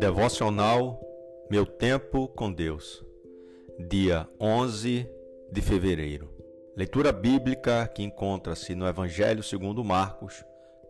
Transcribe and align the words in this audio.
Devocional 0.00 0.98
Meu 1.50 1.66
Tempo 1.66 2.26
com 2.28 2.50
Deus, 2.50 3.04
dia 3.78 4.26
11 4.40 5.06
de 5.52 5.60
fevereiro. 5.60 6.26
Leitura 6.74 7.12
bíblica 7.12 7.86
que 7.86 8.02
encontra-se 8.02 8.74
no 8.74 8.88
Evangelho 8.88 9.42
segundo 9.42 9.84
Marcos, 9.84 10.42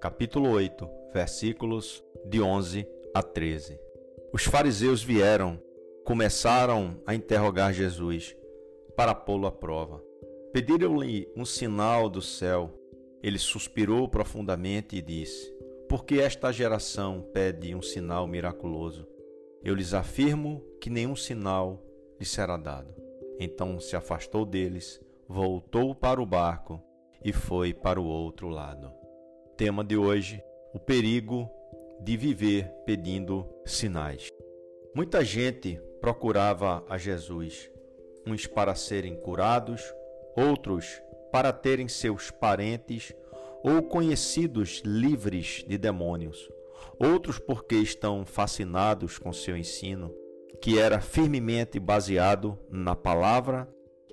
capítulo 0.00 0.50
8, 0.50 0.88
versículos 1.14 2.02
de 2.24 2.42
11 2.42 2.84
a 3.14 3.22
13. 3.22 3.78
Os 4.32 4.42
fariseus 4.42 5.04
vieram, 5.04 5.62
começaram 6.04 7.00
a 7.06 7.14
interrogar 7.14 7.72
Jesus 7.72 8.36
para 8.96 9.14
pô-lo 9.14 9.46
à 9.46 9.52
prova. 9.52 10.02
Pediram-lhe 10.52 11.28
um 11.36 11.44
sinal 11.44 12.10
do 12.10 12.20
céu. 12.20 12.76
Ele 13.22 13.38
suspirou 13.38 14.08
profundamente 14.08 14.96
e 14.96 15.00
disse: 15.00 15.54
porque 15.88 16.16
esta 16.16 16.52
geração 16.52 17.22
pede 17.32 17.74
um 17.74 17.82
sinal 17.82 18.26
miraculoso. 18.26 19.06
Eu 19.62 19.74
lhes 19.74 19.94
afirmo 19.94 20.62
que 20.80 20.90
nenhum 20.90 21.16
sinal 21.16 21.82
lhe 22.18 22.26
será 22.26 22.56
dado. 22.56 22.94
Então 23.38 23.78
se 23.78 23.96
afastou 23.96 24.44
deles, 24.44 25.00
voltou 25.28 25.94
para 25.94 26.20
o 26.20 26.26
barco 26.26 26.82
e 27.24 27.32
foi 27.32 27.72
para 27.74 28.00
o 28.00 28.04
outro 28.04 28.48
lado. 28.48 28.92
Tema 29.56 29.84
de 29.84 29.96
hoje: 29.96 30.42
o 30.72 30.78
perigo 30.78 31.50
de 32.00 32.16
viver 32.16 32.68
pedindo 32.84 33.46
sinais. 33.64 34.28
Muita 34.94 35.24
gente 35.24 35.80
procurava 36.00 36.84
a 36.88 36.96
Jesus, 36.96 37.70
uns 38.26 38.46
para 38.46 38.74
serem 38.74 39.14
curados, 39.16 39.82
outros 40.36 41.02
para 41.32 41.52
terem 41.52 41.88
seus 41.88 42.30
parentes 42.30 43.14
ou 43.62 43.82
conhecidos 43.82 44.82
livres 44.84 45.64
de 45.66 45.76
demônios, 45.76 46.48
outros 46.98 47.38
porque 47.38 47.76
estão 47.76 48.24
fascinados 48.24 49.18
com 49.18 49.32
seu 49.32 49.56
ensino, 49.56 50.12
que 50.60 50.78
era 50.78 51.00
firmemente 51.00 51.78
baseado 51.78 52.58
na 52.70 52.94
palavra 52.94 53.68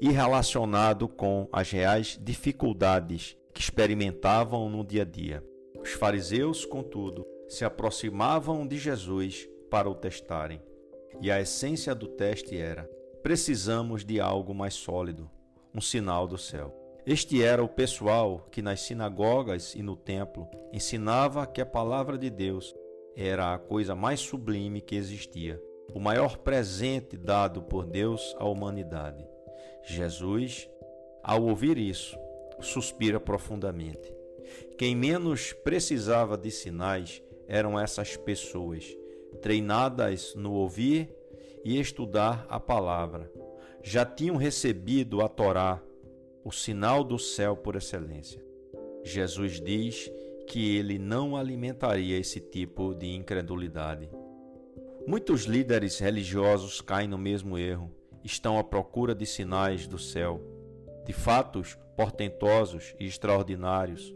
e 0.00 0.10
relacionado 0.10 1.08
com 1.08 1.48
as 1.52 1.70
reais 1.70 2.18
dificuldades 2.20 3.36
que 3.52 3.60
experimentavam 3.60 4.68
no 4.68 4.84
dia 4.84 5.02
a 5.02 5.04
dia. 5.04 5.44
Os 5.80 5.92
fariseus, 5.92 6.64
contudo, 6.64 7.26
se 7.48 7.64
aproximavam 7.64 8.66
de 8.66 8.76
Jesus 8.76 9.48
para 9.70 9.88
o 9.88 9.94
testarem. 9.94 10.62
E 11.20 11.30
a 11.30 11.40
essência 11.40 11.94
do 11.94 12.06
teste 12.06 12.56
era: 12.56 12.88
precisamos 13.22 14.04
de 14.04 14.20
algo 14.20 14.54
mais 14.54 14.74
sólido, 14.74 15.28
um 15.74 15.80
sinal 15.80 16.26
do 16.26 16.38
céu. 16.38 16.87
Este 17.10 17.42
era 17.42 17.64
o 17.64 17.68
pessoal 17.70 18.46
que 18.50 18.60
nas 18.60 18.82
sinagogas 18.82 19.74
e 19.74 19.82
no 19.82 19.96
templo 19.96 20.46
ensinava 20.70 21.46
que 21.46 21.58
a 21.58 21.64
palavra 21.64 22.18
de 22.18 22.28
Deus 22.28 22.76
era 23.16 23.54
a 23.54 23.58
coisa 23.58 23.94
mais 23.94 24.20
sublime 24.20 24.82
que 24.82 24.94
existia, 24.94 25.58
o 25.94 25.98
maior 25.98 26.36
presente 26.36 27.16
dado 27.16 27.62
por 27.62 27.86
Deus 27.86 28.36
à 28.38 28.44
humanidade. 28.44 29.26
Jesus, 29.82 30.68
ao 31.22 31.44
ouvir 31.44 31.78
isso, 31.78 32.14
suspira 32.60 33.18
profundamente. 33.18 34.14
Quem 34.76 34.94
menos 34.94 35.54
precisava 35.54 36.36
de 36.36 36.50
sinais 36.50 37.22
eram 37.46 37.80
essas 37.80 38.18
pessoas, 38.18 38.84
treinadas 39.40 40.34
no 40.34 40.52
ouvir 40.52 41.10
e 41.64 41.80
estudar 41.80 42.44
a 42.50 42.60
palavra. 42.60 43.32
Já 43.82 44.04
tinham 44.04 44.36
recebido 44.36 45.22
a 45.22 45.28
Torá 45.30 45.82
o 46.48 46.50
sinal 46.50 47.04
do 47.04 47.18
céu 47.18 47.54
por 47.54 47.76
excelência. 47.76 48.42
Jesus 49.04 49.60
diz 49.60 50.10
que 50.46 50.78
ele 50.78 50.98
não 50.98 51.36
alimentaria 51.36 52.16
esse 52.16 52.40
tipo 52.40 52.94
de 52.94 53.14
incredulidade. 53.14 54.08
Muitos 55.06 55.42
líderes 55.42 55.98
religiosos 55.98 56.80
caem 56.80 57.06
no 57.06 57.18
mesmo 57.18 57.58
erro, 57.58 57.94
estão 58.24 58.58
à 58.58 58.64
procura 58.64 59.14
de 59.14 59.26
sinais 59.26 59.86
do 59.86 59.98
céu, 59.98 60.40
de 61.04 61.12
fatos 61.12 61.78
portentosos 61.94 62.94
e 62.98 63.04
extraordinários, 63.06 64.14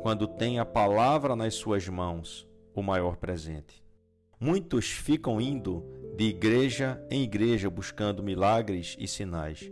quando 0.00 0.28
têm 0.28 0.60
a 0.60 0.64
palavra 0.64 1.34
nas 1.34 1.56
suas 1.56 1.88
mãos, 1.88 2.46
o 2.72 2.84
maior 2.84 3.16
presente. 3.16 3.82
Muitos 4.38 4.90
ficam 4.90 5.40
indo 5.40 5.84
de 6.16 6.26
igreja 6.26 7.04
em 7.10 7.24
igreja 7.24 7.68
buscando 7.68 8.22
milagres 8.22 8.96
e 8.96 9.08
sinais. 9.08 9.68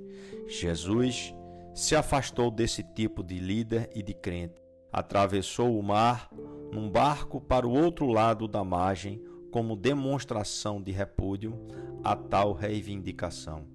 Jesus 0.48 1.32
se 1.76 1.94
afastou 1.94 2.50
desse 2.50 2.82
tipo 2.82 3.22
de 3.22 3.38
líder 3.38 3.91
e 3.94 4.03
de 4.03 4.14
crente. 4.14 4.62
Atravessou 4.91 5.78
o 5.78 5.82
mar 5.82 6.31
num 6.72 6.91
barco 6.91 7.38
para 7.38 7.69
o 7.69 7.70
outro 7.70 8.06
lado 8.06 8.48
da 8.48 8.64
margem 8.64 9.22
como 9.53 9.76
demonstração 9.76 10.82
de 10.82 10.91
repúdio 10.91 11.54
a 12.03 12.16
tal 12.16 12.54
reivindicação. 12.54 13.66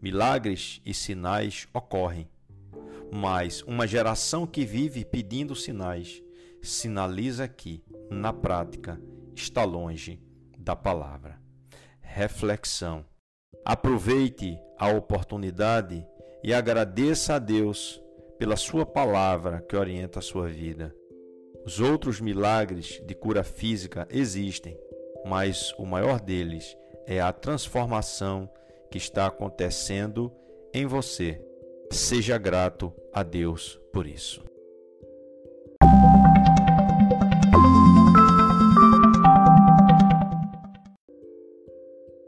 Milagres 0.00 0.80
e 0.86 0.94
sinais 0.94 1.66
ocorrem, 1.74 2.30
mas 3.12 3.60
uma 3.62 3.88
geração 3.88 4.46
que 4.46 4.64
vive 4.64 5.04
pedindo 5.04 5.56
sinais 5.56 6.22
sinaliza 6.62 7.48
que, 7.48 7.82
na 8.08 8.32
prática, 8.32 9.02
está 9.34 9.64
longe 9.64 10.22
da 10.56 10.76
palavra. 10.76 11.40
Reflexão. 12.00 13.04
Aproveite 13.64 14.56
a 14.78 14.88
oportunidade 14.88 16.06
e 16.42 16.52
agradeça 16.52 17.34
a 17.34 17.38
Deus 17.38 18.02
pela 18.38 18.56
Sua 18.56 18.84
palavra 18.84 19.60
que 19.68 19.76
orienta 19.76 20.18
a 20.18 20.22
sua 20.22 20.48
vida. 20.48 20.94
Os 21.64 21.78
outros 21.78 22.20
milagres 22.20 23.00
de 23.06 23.14
cura 23.14 23.44
física 23.44 24.08
existem, 24.10 24.76
mas 25.24 25.72
o 25.78 25.86
maior 25.86 26.20
deles 26.20 26.76
é 27.06 27.20
a 27.20 27.32
transformação 27.32 28.50
que 28.90 28.98
está 28.98 29.26
acontecendo 29.26 30.32
em 30.74 30.86
você. 30.86 31.40
Seja 31.90 32.36
grato 32.36 32.92
a 33.12 33.22
Deus 33.22 33.80
por 33.92 34.06
isso. 34.06 34.42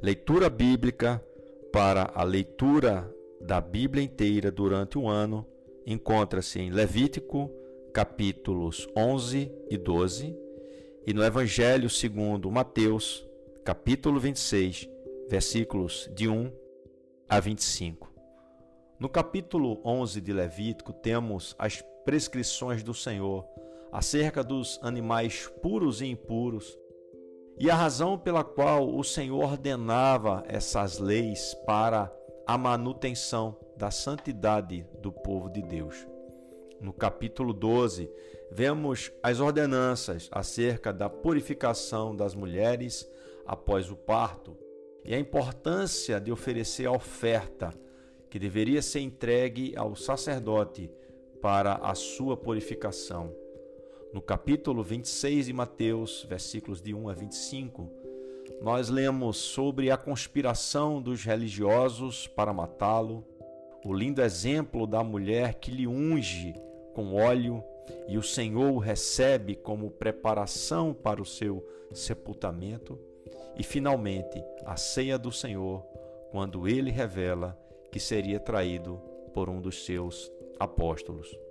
Leitura 0.00 0.48
bíblica 0.48 1.24
para 1.72 2.12
a 2.14 2.22
leitura 2.22 3.13
da 3.44 3.60
Bíblia 3.60 4.02
inteira 4.02 4.50
durante 4.50 4.98
um 4.98 5.06
ano 5.06 5.46
encontra-se 5.86 6.58
em 6.58 6.70
Levítico, 6.70 7.50
capítulos 7.92 8.88
11 8.96 9.52
e 9.68 9.76
12, 9.76 10.34
e 11.06 11.12
no 11.12 11.22
Evangelho 11.22 11.90
segundo 11.90 12.50
Mateus, 12.50 13.28
capítulo 13.62 14.18
26, 14.18 14.88
versículos 15.28 16.08
de 16.14 16.26
1 16.26 16.50
a 17.28 17.38
25. 17.38 18.10
No 18.98 19.10
capítulo 19.10 19.78
11 19.84 20.22
de 20.22 20.32
Levítico 20.32 20.94
temos 20.94 21.54
as 21.58 21.84
prescrições 22.02 22.82
do 22.82 22.94
Senhor 22.94 23.44
acerca 23.92 24.42
dos 24.42 24.80
animais 24.82 25.52
puros 25.60 26.00
e 26.00 26.06
impuros, 26.06 26.78
e 27.58 27.70
a 27.70 27.74
razão 27.74 28.18
pela 28.18 28.42
qual 28.42 28.88
o 28.88 29.04
Senhor 29.04 29.44
ordenava 29.44 30.42
essas 30.48 30.98
leis 30.98 31.54
para 31.66 32.10
a 32.46 32.58
manutenção 32.58 33.56
da 33.76 33.90
santidade 33.90 34.86
do 35.00 35.10
povo 35.10 35.48
de 35.48 35.62
Deus. 35.62 36.06
No 36.80 36.92
capítulo 36.92 37.54
12, 37.54 38.10
vemos 38.52 39.10
as 39.22 39.40
ordenanças 39.40 40.28
acerca 40.30 40.92
da 40.92 41.08
purificação 41.08 42.14
das 42.14 42.34
mulheres 42.34 43.10
após 43.46 43.90
o 43.90 43.96
parto 43.96 44.56
e 45.04 45.14
a 45.14 45.18
importância 45.18 46.20
de 46.20 46.30
oferecer 46.30 46.86
a 46.86 46.92
oferta 46.92 47.72
que 48.28 48.38
deveria 48.38 48.82
ser 48.82 49.00
entregue 49.00 49.74
ao 49.76 49.96
sacerdote 49.96 50.90
para 51.40 51.74
a 51.76 51.94
sua 51.94 52.36
purificação. 52.36 53.34
No 54.12 54.20
capítulo 54.20 54.82
26 54.82 55.46
de 55.46 55.52
Mateus, 55.52 56.26
versículos 56.28 56.82
de 56.82 56.94
1 56.94 57.08
a 57.08 57.14
25, 57.14 58.03
nós 58.60 58.88
lemos 58.88 59.36
sobre 59.36 59.90
a 59.90 59.96
conspiração 59.96 61.00
dos 61.00 61.24
religiosos 61.24 62.26
para 62.26 62.52
matá-lo, 62.52 63.24
o 63.84 63.92
lindo 63.92 64.22
exemplo 64.22 64.86
da 64.86 65.04
mulher 65.04 65.54
que 65.54 65.70
lhe 65.70 65.86
unge 65.86 66.54
com 66.94 67.14
óleo 67.14 67.62
e 68.08 68.16
o 68.16 68.22
Senhor 68.22 68.72
o 68.72 68.78
recebe 68.78 69.54
como 69.54 69.90
preparação 69.90 70.94
para 70.94 71.20
o 71.20 71.26
seu 71.26 71.66
sepultamento, 71.92 72.98
e 73.56 73.62
finalmente 73.62 74.42
a 74.64 74.76
ceia 74.76 75.18
do 75.18 75.30
Senhor, 75.30 75.84
quando 76.30 76.66
ele 76.66 76.90
revela 76.90 77.58
que 77.92 78.00
seria 78.00 78.40
traído 78.40 79.00
por 79.32 79.48
um 79.48 79.60
dos 79.60 79.84
seus 79.84 80.32
apóstolos. 80.58 81.43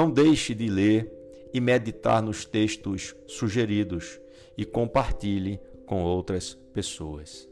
Não 0.00 0.10
deixe 0.10 0.54
de 0.54 0.66
ler 0.66 1.12
e 1.52 1.60
meditar 1.60 2.22
nos 2.22 2.46
textos 2.46 3.14
sugeridos 3.26 4.18
e 4.56 4.64
compartilhe 4.64 5.60
com 5.84 6.02
outras 6.02 6.54
pessoas. 6.72 7.49